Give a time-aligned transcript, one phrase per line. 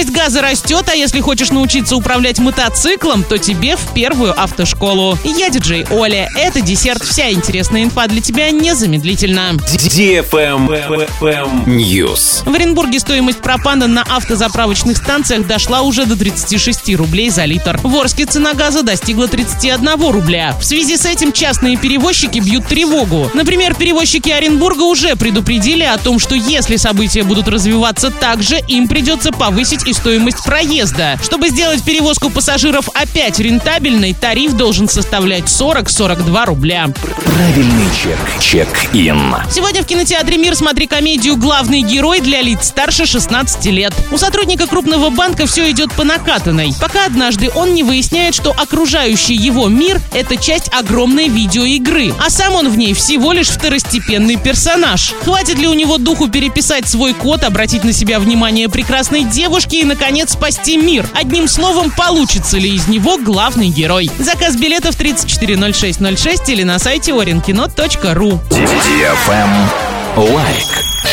[0.00, 5.18] Стоимость газа растет, а если хочешь научиться управлять мотоциклом, то тебе в первую автошколу.
[5.24, 6.30] Я диджей Оля.
[6.34, 7.02] Это десерт.
[7.02, 9.58] Вся интересная инфа для тебя незамедлительно.
[11.66, 12.50] News.
[12.50, 17.78] В Оренбурге стоимость пропана на автозаправочных станциях дошла уже до 36 рублей за литр.
[17.82, 20.56] В Орске цена газа достигла 31 рубля.
[20.58, 23.30] В связи с этим частные перевозчики бьют тревогу.
[23.34, 28.88] Например, перевозчики Оренбурга уже предупредили о том, что если события будут развиваться так же, им
[28.88, 31.18] придется повысить и стоимость проезда.
[31.22, 36.88] Чтобы сделать перевозку пассажиров опять рентабельной, тариф должен составлять 40-42 рубля.
[37.24, 38.18] Правильный чек.
[38.40, 39.34] Чек-ин.
[39.50, 43.92] Сегодня в кинотеатре «Мир» смотри комедию «Главный герой» для лиц старше 16 лет.
[44.12, 49.34] У сотрудника крупного банка все идет по накатанной, пока однажды он не выясняет, что окружающий
[49.34, 55.14] его мир– это часть огромной видеоигры, а сам он в ней всего лишь второстепенный персонаж.
[55.24, 59.84] Хватит ли у него духу переписать свой код, обратить на себя внимание прекрасной девушки и,
[59.84, 61.08] наконец, спасти мир?
[61.14, 64.10] Одним словом, получится ли из него главный герой?
[64.18, 68.38] Заказ билетов 340606 или на сайте orinkino.ru.
[70.16, 71.09] Лайк.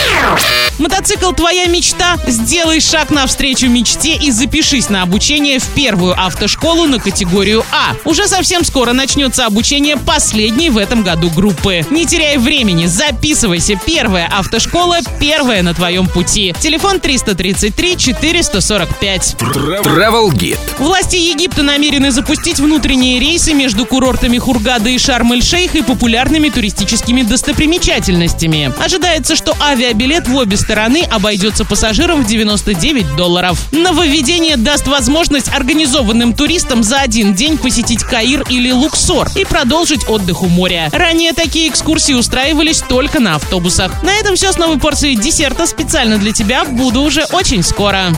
[0.80, 2.18] Мотоцикл «Твоя мечта»?
[2.28, 7.96] Сделай шаг навстречу мечте и запишись на обучение в первую автошколу на категорию А.
[8.06, 11.84] Уже совсем скоро начнется обучение последней в этом году группы.
[11.90, 13.80] Не теряй времени, записывайся.
[13.86, 16.54] Первая автошкола, первая на твоем пути.
[16.60, 19.36] Телефон 333 445.
[19.40, 20.60] Travel Guide.
[20.78, 28.72] Власти Египта намерены запустить внутренние рейсы между курортами Хургада и Шарм-эль-Шейх и популярными туристическими достопримечательностями.
[28.80, 33.58] Ожидается, что авиабилет в обе стороны обойдется пассажирам в 99 долларов.
[33.72, 40.44] Нововведение даст возможность организованным туристам за один день посетить Каир или Луксор и продолжить отдых
[40.44, 40.90] у моря.
[40.92, 44.04] Ранее такие экскурсии устраивались только на автобусах.
[44.04, 46.66] На этом все с новой порцией десерта специально для тебя.
[46.66, 48.14] Буду уже очень скоро.